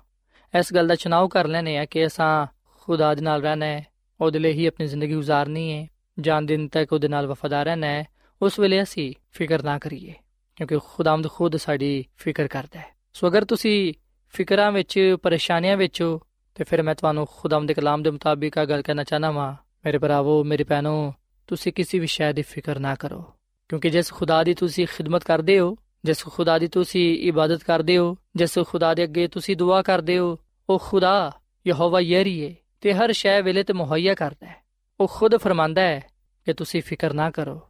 [0.60, 2.48] ਇਸ ਗੱਲ ਦਾ ਚੁਣਾਵ ਕਰ ਲੈਨੇ ਆ ਕਿ ਅਸਾਂ
[2.84, 3.86] ਖੁਦਾ ਦੇ ਨਾਲ ਰਹਿਣਾ ਹੈ,
[4.22, 5.88] ਉਹਦੇ ਲਈ ਹੀ ਆਪਣੀ ਜ਼ਿੰਦਗੀ گزارਨੀ ਹੈ
[6.20, 8.06] ਜਾਨ ਦਿਨ ਤੱਕ ਉਹਦੇ ਨਾਲ ਵਫਾਦਾਰ ਰਹਿਣਾ ਹੈ,
[8.42, 10.14] ਉਸ ਵੇਲੇ ਅਸੀਂ ਫਿਕਰ ਨਾ ਕਰੀਏ,
[10.56, 13.94] ਕਿਉਂਕਿ ਖੁਦਾਮਦ ਖੁਦ ਸਾਡੀ ਫਿਕਰ ਕਰਦਾ ਹੈ। ਸੋ ਅਗਰ ਤੁਸੀਂ
[14.34, 16.20] ਫਿਕਰਾਂ ਵਿੱਚ, ਪਰੇਸ਼ਾਨੀਆਂ ਵਿੱਚ ਹੋ,
[16.56, 19.98] ਤੇ ਫਿਰ ਮੈਂ ਤੁਹਾਨੂੰ ਖੁਦਾਮ ਦੇ ਕਲਾਮ ਦੇ ਮੁਤਾਬਿਕ ਆ ਗੱਲ ਕਰਨਾ ਚਾਹਨਾ ਵਾਂ, ਮੇਰੇ
[19.98, 21.14] ਭਰਾਵੋ, ਮੇਰੇ ਭੈਣੋ,
[21.48, 23.24] ਤੁਸੀਂ ਕਿਸੇ ਵੀ ਸ਼ੈ ਦੀ ਫਿਕਰ ਨਾ ਕਰੋ,
[23.70, 28.18] ਕਿਉਂਕਿ ਜਿਸ ਖੁਦਾ ਦੀ ਤੁਸੀਂ ਖਿਦਮਤ ਕਰਦੇ ਹੋ, ਜਿਸ ਖੁਦਾ ਦੀ ਤੁਸੀਂ ਇਬਾਦਤ ਕਰਦੇ ਹੋ,
[28.36, 30.38] ਜਿਸ ਖੁਦਾ ਦੇ ਅੱਗੇ ਤੁਸੀਂ ਦੁਆ ਕਰਦੇ ਹੋ,
[30.70, 31.32] ਉਹ ਖੁਦਾ
[31.68, 34.56] ਯਹੋਵਾ ਯਰੀ ਹੈ। ਤੇ ਹਰ ਸ਼ੈ ਵੇਲੇ ਤੇ ਮੁਹੱਈਆ ਕਰਦਾ ਹੈ।
[35.00, 36.04] ਉਹ ਖੁਦ ਫਰਮਾਂਦਾ ਹੈ
[36.46, 37.62] ਕਿ ਤੁਸੀਂ ਫਿਕਰ ਨਾ ਕਰੋ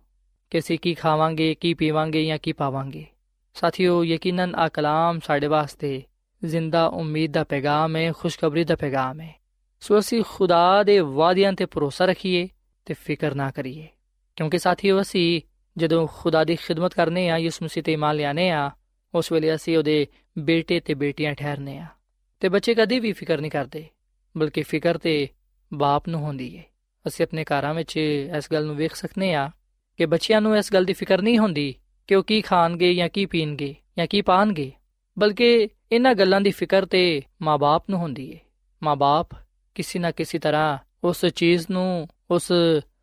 [0.50, 3.06] ਕਿ ਅਸੀਂ ਕੀ ਖਾਵਾਂਗੇ, ਕੀ ਪੀਵਾਂਗੇ ਜਾਂ ਕੀ ਪਾਵਾਂਗੇ।
[3.54, 6.04] ਸਾਥੀਓ, ਯਕੀਨਨ ਆ ਕਲਾਮ ਸਾਡੇ ਵਾਸਤੇ
[6.46, 9.36] ਜ਼ਿੰਦਾ ਉਮੀਦ ਦਾ ਪੈਗਾਮ ਹੈ, ਖੁਸ਼ਖਬਰੀ ਦਾ ਪੈਗਾਮ ਹੈ।
[9.80, 12.50] ਸੋ ਅਸੀਂ ਖੁਦਾ ਦੇ ਵਾਅਦਿਆਂ ਤੇ ਭਰੋਸਾ ਰੱਖੀਏ
[12.86, 13.88] ਤੇ ਫਿਕਰ ਨਾ ਕਰੀਏ।
[14.36, 15.42] ਕਿਉਂਕਿ ਸਾਥੀਓ, ਅਸੀਂ
[15.78, 18.72] ਜਦੋਂ ਖੁਦਾ ਦੀ ਖਿਦਮਤ ਕਰਨੇ ਆ, ਯਿਸੂ ਮਸੀਹ ਤੇ ਇਮਾਨ ਲਿਆਨੇ ਆ,
[19.16, 20.08] ਉਸ ਵੇਲੇ ਅਸੀਂ ਉਹਦੇ
[20.40, 21.86] ਬੇਟੇ ਤੇ ਬੇਟੀਆਂ ਠਹਿਰਨੇ ਆ।
[22.40, 23.86] ਤੇ ਬੱਚੇ ਕਦੀ ਵੀ ਫਿਕਰ ਨਹੀਂ ਕਰਦੇ।
[24.38, 25.28] ਬਲਕਿ ਫਿਕਰ ਤੇ
[25.74, 26.64] ਬਾਪ ਨੂੰ ਹੁੰਦੀ ਏ।
[27.08, 27.98] ਅਸੀਂ ਆਪਣੇ ਘਰਾਂ ਵਿੱਚ
[28.38, 29.50] ਇਸ ਗੱਲ ਨੂੰ ਵੇਖ ਸਕਨੇ ਆ
[29.98, 31.74] ਕਿ ਬੱਚਿਆਂ ਨੂੰ ਇਸ ਗੱਲ ਦੀ ਫਿਕਰ ਨਹੀਂ ਹੁੰਦੀ
[32.08, 34.72] ਕਿ ਉਹ ਕੀ ਖਾਣਗੇ ਜਾਂ ਕੀ ਪੀਣਗੇ ਜਾਂ ਕੀ ਪਾਣਗੇ,
[35.20, 38.40] ਬਲਕਿ ਇਹਨਾਂ ਗੱਲਾਂ ਦੀ ਫਿਕਰ ਤੇ ਮਾਪੇ ਨੂੰ ਹੁੰਦੀ ਏ।
[38.84, 39.38] ਮਾਪੇ
[39.76, 42.52] ਕਿਸੇ ਨਾ ਕਿਸੇ ਤਰ੍ਹਾਂ ਉਸ ਚੀਜ਼ ਨੂੰ, ਉਸ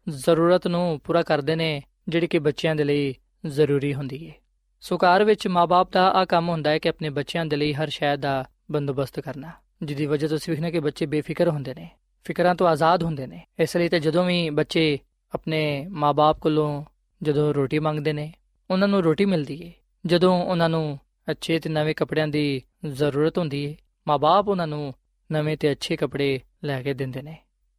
[0.08, 3.14] ਜ਼ਰੂਰਤ ਨੂੰ ਪੂਰਾ ਕਰਦੇ ਨੇ ਜਿਹੜੀ ਕਿ ਬੱਚਿਆਂ ਦੇ ਲਈ
[3.46, 4.32] ਜ਼ਰੂਰੀ ਹੁੰਦੀ ਏ।
[4.80, 7.88] ਸੋ ਘਰ ਵਿੱਚ ਮਾਪੇ ਦਾ ਆ ਕੰਮ ਹੁੰਦਾ ਹੈ ਕਿ ਆਪਣੇ ਬੱਚਿਆਂ ਦੇ ਲਈ ਹਰ
[7.88, 9.50] ਸ਼ੈ ਦਾ ਬੰਦੋਬਸਤ ਕਰਨਾ।
[9.82, 11.90] ਜਿਹਦੀ ਵਜ੍ਹਾ ਤੋਂ ਅਸੀਂ ਵੇਖਨੇ ਕਿ ਬੱਚੇ ਬੇਫਿਕਰ ਹੁੰਦੇ ਨੇ,
[12.24, 14.98] ਫਿਕਰਾਂ ਤੋਂ ਆਜ਼ਾਦ ਹੁੰਦੇ ਨੇ। ਇਸ ਲਈ ਤੇ ਜਦੋਂ ਵੀ ਬੱਚੇ
[15.34, 16.84] ਆਪਣੇ ਮਾਪੇ ਕੋਲੋਂ
[17.22, 18.32] ਜਦੋਂ ਰੋਟੀ ਮੰਗਦੇ ਨੇ,
[18.70, 19.72] ਉਹਨਾਂ ਨੂੰ ਰੋਟੀ ਮਿਲਦੀ ਏ।
[20.06, 20.98] ਜਦੋਂ ਉਹਨਾਂ ਨੂੰ
[21.30, 23.76] ਅੱਛੇ ਤੇ ਨਵੇਂ ਕੱਪੜਿਆਂ ਦੀ ਜ਼ਰੂਰਤ ਹੁੰਦੀ ਏ
[24.08, 24.94] ਮਾਪੇ ਉਹਨਾਂ ਨੂੰ
[25.32, 27.36] ਨਵੇਂ ਤੇ ਅੱਛੇ ਕੱਪੜੇ ਲੈ ਕੇ ਦਿੰਦੇ ਨੇ।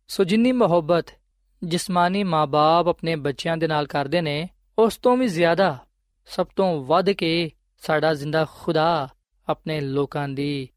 [0.07, 1.05] ਸੋ ਜਿੰਨੀ ਮੁਹੱਬਤ
[1.63, 5.85] ਜਿਸਮਾਨੀ ਮਾਪੇ ਆਪਣੇ ਬੱਚਿਆਂ ਦੇ ਨਾਲ ਕਰਦੇ ਨੇ, ਉਸ ਤੋਂ ਵੀ ਜ਼ਿਆਦਾ
[6.25, 9.09] ਸਭ ਤੋਂ ਵੱਧ ਕੇ ਸਾਡਾ ਜ਼ਿੰਦਾ ਖੁਦਾ
[9.49, 10.69] ਆਪਣੇ ਲੋਕਾਂ ਦੀ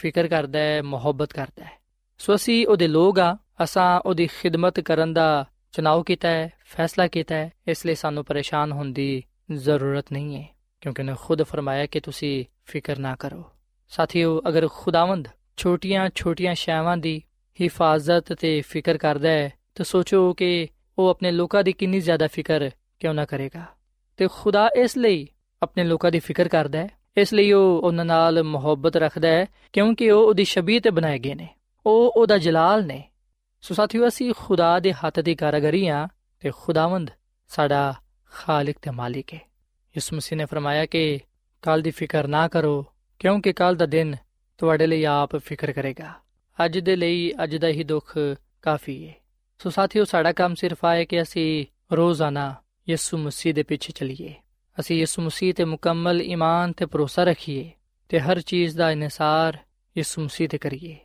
[0.00, 1.72] ਫਿਕਰ ਕਰਦਾ ਹੈ, ਮੁਹੱਬਤ ਕਰਦਾ ਹੈ।
[2.18, 7.34] ਸੋ ਅਸੀਂ ਉਹਦੇ ਲੋਕ ਆ ਅਸਾਂ ਉਹਦੀ ਖਿਦਮਤ ਕਰਨ ਦਾ ਚੁਣਾਵ ਕੀਤਾ ਹੈ, ਫੈਸਲਾ ਕੀਤਾ
[7.34, 12.00] ਹੈ, ਇਸ ਲਈ ਸਾਨੂੰ ਪਰੇਸ਼ਾਨ ਹੋਣ ਦੀ ਜ਼ਰੂਰਤ ਨਹੀਂ ਹੈ, ਕਿਉਂਕਿ ਉਹਨੇ ਖੁਦ ਫਰਮਾਇਆ ਕਿ
[12.00, 13.44] ਤੁਸੀਂ ਫਿਕਰ ਨਾ ਕਰੋ।
[13.88, 17.22] ਸਾਥੀਓ, ਅਗਰ ਖੁਦਾਵੰਦ ਛੋਟੀਆਂ-ਛੋਟੀਆਂ ਸ਼ੈਵਾਂ ਦੀ
[17.60, 22.70] ਹਿਫਾਜ਼ਤ ਤੇ ਫਿਕਰ ਕਰਦਾ ਹੈ, ਤਾਂ ਸੋਚੋ ਕਿ ਉਹ ਆਪਣੇ ਲੋਕਾਂ ਦੀ ਕਿੰਨੀ ਜ਼ਿਆਦਾ ਫਿਕਰ
[22.98, 23.64] ਕਿਉਂ ਨਾ ਕਰੇਗਾ।
[24.16, 25.28] ਤੇ ਖੁਦਾ ਇਸ ਲਈ
[25.62, 26.88] ਆਪਣੇ ਲੋਕਾਂ ਦੀ ਫਿਕਰ ਕਰਦਾ ਹੈ?
[27.16, 31.34] ਇਸ ਲਈ ਉਹ ਉਹਨਾਂ ਨਾਲ ਮੁਹੱਬਤ ਰੱਖਦਾ ਹੈ, ਕਿਉਂਕਿ ਉਹ ਉਹਦੀ ਸ਼ਬੀਹ ਤੇ ਬਣਾਏ ਗਏ
[31.34, 31.48] ਨੇ।
[31.86, 33.10] ਉਹ ਉਹਦਾ ਜਲਾਲ ਨੇ।
[33.60, 36.08] ਸੋ ਸਾਥੀਓ, ਅਸੀਂ ਖੁਦਾ ਦੇ ਹੱਥ ਦੀ ਕਾਰਗਰੀ ਆ
[36.40, 37.10] ਤੇ ਖੁਦਾਵੰਦ
[37.48, 37.94] ਸਾਡਾ
[38.30, 39.40] ਖਾਲਕ ਤੇ ਮਾਲਿਕ ਹੈ।
[39.96, 41.20] ਯਿਸੂ ਮਸੀਹ ਨੇ ਫਰਮਾਇਆ ਕਿ
[41.62, 42.86] ਕੱਲ ਦੀ ਫਿਕਰ ਨਾ ਕਰੋ,
[43.18, 44.16] ਕਿਉਂਕਿ ਕੱਲ ਦਾ ਦਿਨ
[44.58, 46.12] ਤੁਹਾਡੇ ਲਈ ਆਪ ਫਿਕਰ ਕਰੇਗਾ।
[46.64, 48.18] ਅੱਜ ਦੇ ਲਈ ਅੱਜ ਦਾ ਹੀ ਦੁੱਖ
[48.62, 49.14] ਕਾਫੀ ਹੈ
[49.58, 52.54] ਸੋ ਸਾਥੀਓ, ਸਾਡਾ ਕੰਮ ਸਿਰਫ ਆਏ ਕਿ ਅਸੀਂ ਰੋਜ਼ਾਨਾ
[52.88, 54.34] ਯਿਸੂ ਮਸੀਹ ਦੇ ਪਿੱਛੇ ਚੱਲੀਏ।
[54.80, 57.70] ਅਸੀਂ ਯਿਸੂ ਮਸੀਹ ਤੇ ਮੁਕੰਮਲ ਈਮਾਨ ਤੇ ਭਰੋਸਾ ਰੱਖੀਏ
[58.08, 59.58] ਤੇ ਹਰ ਚੀਜ਼ ਦਾ ਇਨਸਾਰ
[59.96, 60.96] ਯਿਸੂ ਮਸੀਹ ਤੇ ਕਰੀਏ।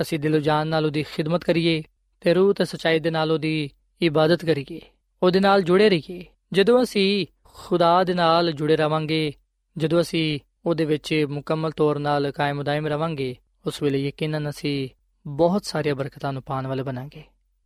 [0.00, 1.82] ਅਸੀਂ ਦਿਲੋਂ ਜਾਨ ਨਾਲ ਉਹਦੀ ਖਿਦਮਤ ਕਰੀਏ
[2.20, 3.70] ਤੇ ਰੂਹ ਤੇ ਸਚਾਈ ਦੇ ਨਾਲ ਉਹਦੀ
[4.02, 4.80] ਇਬਾਦਤ ਕਰੀਏ।
[5.22, 9.32] ਉਹਦੇ ਨਾਲ ਜੁੜੇ ਰਹੀਏ। ਜਦੋਂ ਅਸੀਂ ਖੁਦਾ ਦੇ ਨਾਲ ਜੁੜੇ ਰਵਾਂਗੇ,
[9.76, 13.36] ਜਦੋਂ ਅਸੀਂ ਉਹਦੇ ਵਿੱਚ ਮੁਕੰਮਲ ਤੌਰ ਨਾਲ ਕਾਇਮ ਦائم ਰਵਾਂਗੇ,
[13.66, 14.88] ਉਸ ਵੇਲੇ ਯਕੀਨਨ ਅਸੀਂ
[15.26, 17.22] ਬਹੁਤ ਸਾਰੀਆਂ ਬਰਕਤਾਂ ਨੂੰ ਪਾਣ ਵਾਲੇ ਬਣਾਂਗੇ।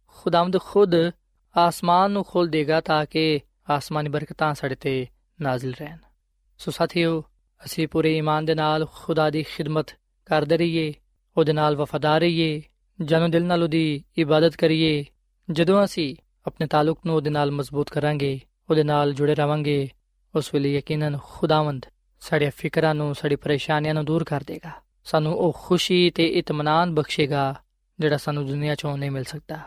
[0.06, 0.92] ਖੁਦਾਵੰਦ ਖੁਦ
[1.56, 5.06] ਆਸਮਾਨ ਨੂੰ ਖੋਲ ਦੇਗਾ ਤਾਂ ਕਿ ਆਸਮਾਨੀ ਬਰਕਤਾਂ ਸਾਡੇ ਤੇ
[5.42, 5.98] ਨਾਜ਼ਿਲ ਰਹਿਣ।
[6.58, 7.24] ਸੋ ਸਾਥੀਓ,
[7.64, 9.86] ਅਸੀਂ ਪੂਰੇ ਈਮਾਨ ਦੇ ਨਾਲ ਖੁਦਾ ਦੀ ਖਿਦਮਤ
[10.26, 10.94] ਕਰਦੇ ਰਹੀਏ,
[11.36, 12.62] ਉਹਦੇ ਨਾਲ ਵਫਾਦਾਰ ਰਹੀਏ,
[13.00, 15.04] ਜਨੋ ਦਿਲ ਨਾਲ ਉਹਦੀ ਇਬਾਦਤ ਕਰੀਏ।
[15.50, 19.88] ਜਦੋਂ ਅਸੀਂ ਆਪਣੇ ਤਾਲੁਕ ਨੂੰ ਉਹਦੇ ਨਾਲ ਮਜ਼ਬੂਤ ਕਰਾਂਗੇ, ਉਹਦੇ ਨਾਲ ਜੁੜੇ ਰਵਾਂਗੇ,
[20.34, 21.86] ਉਸ ਵੇਲੇ ਯਕੀਨਨ ਖੁਦਾਵੰਦ
[22.20, 24.70] ਸਾਡੇ ਫਿਕਰਾਂ ਨੂੰ, ਸਾਡੀ ਪਰੇਸ਼ਾਨੀਆਂ ਨੂੰ ਦੂਰ ਕਰ ਦੇਗਾ।
[25.04, 27.54] ਸਾਨੂੰ ਉਹ ਖੁਸ਼ੀ ਤੇ ਇਤਮਾਨਾਨ ਬਖਸ਼ੇਗਾ,
[28.00, 29.58] ਜਿਹੜਾ ਸਾਨੂੰ ਦੁਨੀਆ 'ਚੋਂ ਨਹੀਂ ਮਿਲ ਸਕਦਾ।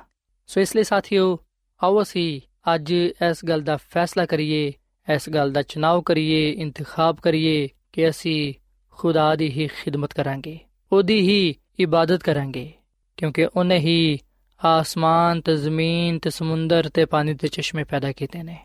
[0.48, 1.40] ਸੋ ਇਸ ਲਈ ਸਾਥੀਓ,
[1.84, 2.42] ਆਓ ਅਸੀਂ
[2.76, 4.74] ਅੱਜ ਇਸ ਗੱਲ ਦਾ ਫੈਸਲਾ ਕਰੀਏ
[5.14, 8.54] ਇਸ ਗੱਲ ਦਾ ਚੁਣਾਵ ਕਰੀਏ, ਇੰਤਖਾਬ ਕਰੀਏ ਕਿ ਅਸੀਂ
[8.92, 10.60] ਖੁਦਾ ਦੀ ਹੀ ਖਿਦਮਤ ਕਰਾਂਗੇ,
[10.92, 12.74] ਉਹਦੀ ਹੀ ਇਬਾਦਤ ਕਰਾਂਗੇ,
[13.18, 14.20] ਕਿਉਂਕਿ ਉਹਨੇ ਹੀ
[14.66, 18.58] ਆਸਮਾਨ ਤੇ ਜ਼ਮੀਨ ਤੇ ਸਮੁੰਦਰ ਤੇ ਪਾਣੀ ਦੇ ਚਸ਼ਮੇ ਪੈਦਾ ਕੀਤੇ ਨੇ।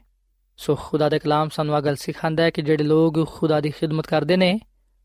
[0.56, 4.06] ਸੋ ਖੁਦਾ ਦਾ ਕਲਾਮ ਸਾਨੂੰ ਇਹ ਗੱਲ ਸਿਖਾਉਂਦਾ ਹੈ ਕਿ ਜਿਹੜੇ ਲੋਕ ਖੁਦਾ ਦੀ ਖਿਦਮਤ
[4.06, 4.60] ਕਰਦੇ ਨੇ,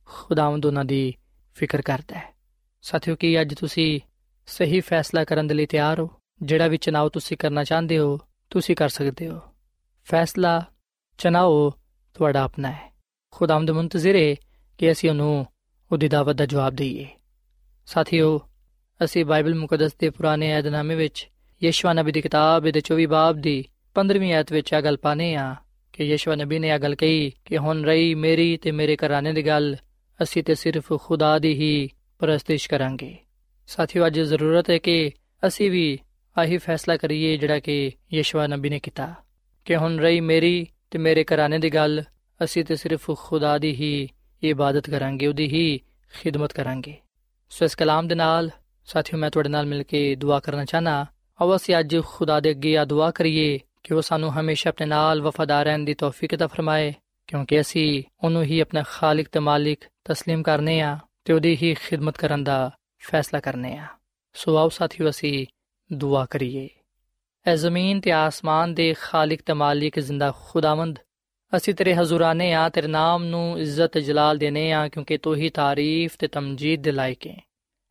[0.06, 1.13] ਖੁਦਾਵੰਦ ਉਹਨਾਂ ਦੀ
[1.54, 2.36] ਫਿਕਰ ਕਰਦਾ ਹੈ।
[2.82, 4.00] ਸਾਥੀਓ, ਕੀ ਅੱਜ ਤੁਸੀਂ
[4.45, 6.10] ਸਹੀ ਫੈਸਲਾ ਕਰਨ ਦੇ ਲਈ ਤਿਆਰ ਹੋ?
[6.41, 8.19] ਜਿਹੜਾ ਵੀ ਚਨਾਉ ਤੁਸੀਂ ਕਰਨਾ ਚਾਹੁੰਦੇ ਹੋ,
[8.50, 9.39] ਤੁਸੀਂ ਕਰ ਸਕਦੇ ਹੋ।
[10.06, 10.65] ਫੈਸਲਾ
[11.17, 11.69] ਚਨਾਉ
[12.13, 12.95] ਤੁਹਾਡਾ ਆਪਣਾ ਹੈ।
[13.32, 14.36] ਖੁਦਾਵੰਦ ਮੁੰਤਜ਼ਰ ਹੈ
[14.78, 15.45] ਕਿ ਅਸੀਂ ਉਹਨੂੰ
[15.91, 17.08] ਉਹਦੀ ਦਾਵਤ ਦਾ ਜਵਾਬ ਦਈਏ।
[17.86, 18.41] ਸਾਥੀਓ,
[19.04, 21.30] ਅਸੀਂ ਬਾਈਬਲ ਮੁਕੱਦਸ ਦੇ ਪੁਰਾਣੇ ਏਧਨਾਮੇ ਵਿੱਚ
[21.63, 25.56] ਯਸ਼ਵਾ ਨਬੀ ਦੀ ਕਿਤਾਬ ਦੇ 24 ਬਾਬ ਦੀ 15ਵੀਂ ਆਇਤ ਵਿੱਚ ਇਹ ਗੱਲ ਪਾਨੇ ਆ
[25.93, 29.47] ਕਿ ਯਿਸੂ ਨਬੀ ਨੇ ਇਹ ਗੱਲ ਕਹੀ ਕਿ ਹੁਣ ਰਹੀ ਮੇਰੀ ਤੇ ਮੇਰੇ ਘਰਾਣੇ ਦੀ
[29.47, 29.75] ਗੱਲ,
[30.23, 33.17] ਅਸੀਂ ਤੇ ਸਿਰਫ ਖੁਦਾ ਦੀ ਹੀ ਪ੍ਰਸਤਿਸ਼ ਕਰਾਂਗੇ।
[33.67, 35.12] ਸਾਥੀਓ, ਅੱਜ ਜ਼ਰੂਰਤ ਹੈ ਕਿ
[35.47, 35.99] ਅਸੀਂ ਵੀ
[36.38, 39.13] ਆਹੀ ਫੈਸਲਾ ਕਰੀਏ ਜਿਹੜਾ ਕਿ ਯਿਸੂ ਨਬੀ ਨੇ ਕੀਤਾ
[39.65, 42.02] ਕਿ ਹੁਣ ਰਹੀ ਮੇਰੀ ਤੇ ਮੇਰੇ ਘਰਾਣੇ ਦੀ ਗੱਲ
[42.44, 44.09] ਅਸੀਂ ਤੇ ਸਿਰਫ ਖੁਦਾ ਦੀ ਹੀ
[44.42, 45.80] ਇਬਾਦਤ ਕਰਾਂਗੇ ਉਹਦੀ ਹੀ
[46.12, 46.96] ਖਿਦਮਤ ਕਰਾਂਗੇ
[47.50, 48.50] ਸੋ ਇਸ ਕਲਾਮ ਦੇ ਨਾਲ
[48.88, 51.06] ਸਾਥੀਓ ਮੈਂ ਤੁਹਾਡੇ ਨਾਲ ਮਿਲ ਕੇ ਦੁਆ ਕਰਨਾ ਚਾਹਨਾ
[51.40, 55.22] ਆਓ ਅਸੀਂ ਅੱਜ ਖੁਦਾ ਦੇ ਅੱਗੇ ਆ ਦੁਆ ਕਰੀਏ ਕਿ ਉਹ ਸਾਨੂੰ ਹਮੇਸ਼ਾ ਆਪਣੇ ਨਾਲ
[55.22, 56.92] ਵਫਾਦਾਰ ਰਹਿਣ ਦੀ ਤੌਫੀਕ عطا ਫਰਮਾਏ
[57.28, 62.18] ਕਿਉਂਕਿ ਅਸੀਂ ਉਹਨੂੰ ਹੀ ਆਪਣਾ ਖਾਲਕ ਤੇ ਮਾਲਿਕ تسلیم ਕਰਨੇ ਆ ਤੇ ਉਹਦੀ ਹੀ ਖਿਦਮਤ
[62.18, 62.70] ਕਰਨ ਦਾ
[63.02, 63.87] ਫੈਸਲਾ ਕਰਨੇ ਆ
[64.35, 65.46] ਸੋ ਆਓ ਸਾਥੀਓ ਅਸੀਂ
[65.90, 66.68] ਦੁਆ ਕਰੀਏ
[67.45, 70.99] ਐ ਜ਼ਮੀਨ ਤੇ ਆਸਮਾਨ ਦੇ ਖਾਲਕ ਤੇ ਮਾਲਿਕ ਜ਼ਿੰਦਾ ਖੁਦਾਵੰਦ
[71.55, 76.15] ਅਸੀਂ ਤੇਰੇ ਹਜ਼ੂਰਾਨੇ ਆ ਤੇਰੇ ਨਾਮ ਨੂੰ ਇੱਜ਼ਤ ਜਲਾਲ ਦੇਨੇ ਆ ਕਿਉਂਕਿ ਤੂੰ ਹੀ ਤਾਰੀਫ
[76.19, 77.38] ਤੇ ਤਮਜੀਦ ਦੇ ਲਾਇਕ ਹੈ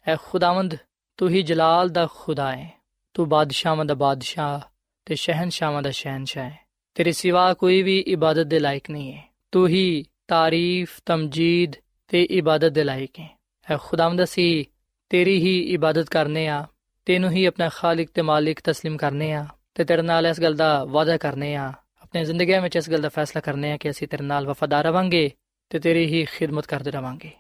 [0.07, 0.77] ਐ ਖੁਦਾਵੰਦ
[1.19, 2.71] ਤੂੰ ਹੀ ਜਲਾਲ ਦਾ ਖੁਦਾ ਹੈ
[3.15, 4.61] ਤੂੰ ਬਾਦਸ਼ਾਹਾਂ ਦਾ ਬਾਦਸ਼ਾਹ
[5.07, 6.59] ਤੇ ਸ਼ਹਿਨशाह ਦਾ ਸ਼ਹਿਨशाह ਹੈ
[6.95, 11.77] ਤੇਰੇ ਸਿਵਾ ਕੋਈ ਵੀ ਇਬਾਦਤ ਦੇ ਲਾਇਕ ਨਹੀਂ ਹੈ ਤੂੰ ਹੀ ਤਾਰੀਫ ਤਮਜੀਦ
[12.11, 13.29] ਤੇ ਇਬਾਦਤ ਦੇ ਲਾਇਕ ਹੈ
[13.67, 14.65] ਐ ਖੁਦਾਵੰਦ ਅਸੀਂ
[15.11, 16.65] ਤੇਰੀ ਹੀ ਇਬਾਦਤ ਕਰਨੇ ਆ
[17.06, 20.84] ਤੈਨੂੰ ਹੀ ਆਪਣਾ ਖਾਲਕ ਤੇ ਮਾਲਿਕ تسلیم ਕਰਨੇ ਆ ਤੇ ਤੇਰੇ ਨਾਲ ਇਸ ਗੱਲ ਦਾ
[20.84, 24.24] ਵਾਅਦਾ ਕਰਨੇ ਆ ਆਪਣੀ ਜ਼ਿੰਦਗੀ ਵਿੱਚ ਇਸ ਗੱਲ ਦਾ ਫੈਸਲਾ ਕਰਨੇ ਆ ਕਿ ਅਸੀਂ ਤੇਰੇ
[24.24, 25.32] ਨਾਲ ਵਫਾਦਾਰ ਰਵਾਂਗੇ
[25.70, 27.32] ਤੇ ਤੇਰੀ ਹੀ ਖਿਦਮਤ ਕਰਦੇ ਰਵਾਂਗੇ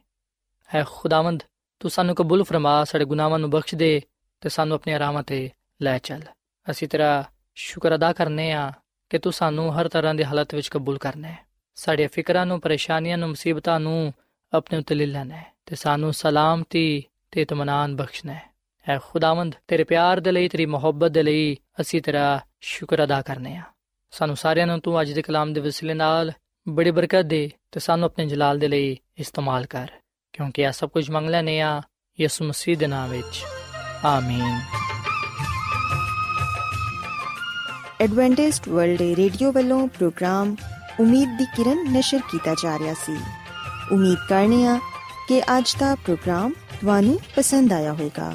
[0.75, 1.43] ਐ ਖੁਦਾਵੰਦ
[1.79, 4.01] ਤੂੰ ਸਾਨੂੰ ਕਬੂਲ ਫਰਮਾ ਸਾਡੇ ਗੁਨਾਹਾਂ ਨੂੰ ਬਖਸ਼ ਦੇ
[4.41, 5.49] ਤੇ ਸਾਨੂੰ ਆਪਣੀ ਰਾਹਾਂ ਤੇ
[5.81, 6.21] ਲੈ ਚੱਲ
[6.71, 7.23] ਅਸੀਂ ਤੇਰਾ
[7.55, 8.71] ਸ਼ੁਕਰ ਅਦਾ ਕਰਨੇ ਆ
[9.09, 11.37] ਕਿ ਤੂੰ ਸਾਨੂੰ ਹਰ ਤਰ੍ਹਾਂ ਦੀ ਹਾਲਤ ਵਿੱਚ ਕਬੂਲ ਕਰਨਾ ਹੈ
[11.75, 14.13] ਸਾਡੇ ਫਿਕਰਾਂ ਨੂੰ ਪਰੇਸ਼ਾਨੀਆਂ ਨੂੰ ਮੁਸੀਬਤਾਂ ਨੂੰ
[14.53, 18.49] ਆਪਣੇ ਉੱਤੇ ਲੈ ਲੈਣਾ ਹੈ ਤੇ ਸਾਨੂੰ ਸਲਾਮਤੀ ਤੇ ਇਤਮਾਨਾਨ ਬਖਸ਼ਣਾ ਹੈ
[18.88, 23.56] ਐ ਖੁਦਾਵੰਦ, ਤੇਰੇ ਪਿਆਰ ਦੇ ਲਈ, ਤੇਰੀ ਮੁਹੱਬਤ ਦੇ ਲਈ ਅਸੀਂ ਤੇਰਾ ਸ਼ੁਕਰ ਅਦਾ ਕਰਨੇ
[23.56, 23.62] ਆ।
[24.10, 26.32] ਸਾਨੂੰ ਸਾਰਿਆਂ ਨੂੰ ਤੂੰ ਅੱਜ ਦੇ ਕਲਾਮ ਦੇ ਵਸਿਲੇ ਨਾਲ
[26.68, 29.88] ਬੜੀ ਬਰਕਤ ਦੇ ਤੇ ਸਾਨੂੰ ਆਪਣੇ ਜਲਾਲ ਦੇ ਲਈ ਇਸਤੇਮਾਲ ਕਰ,
[30.32, 31.82] ਕਿਉਂਕਿ ਇਹ ਸਭ ਕੁਝ ਮੰਗ ਲੈਨੇ ਆ
[32.20, 33.42] ਯਿਸੂ ਮਸੀਹ ਦੇ ਨਾਮ ਵਿੱਚ।
[34.04, 34.60] ਆਮੀਨ।
[38.00, 40.56] ਐਡਵੈਂਟਿਸਟ ਵਰਲਡ ਰੇਡੀਓ ਵੱਲੋਂ ਪ੍ਰੋਗਰਾਮ
[41.00, 43.16] ਉਮੀਦ ਦੀ ਕਿਰਨ ਨਿਸ਼ਰ ਕੀਤਾ ਜਾ ਰਿਹਾ ਸੀ।
[43.92, 44.78] ਉਮੀਦ ਕਰਨੇ ਆ
[45.28, 48.34] ਕਿ ਅੱਜ ਦਾ ਪ੍ਰੋਗਰਾਮ ਤੁਹਾਨੂੰ ਪਸੰਦ ਆਇਆ ਹੋਵੇਗਾ।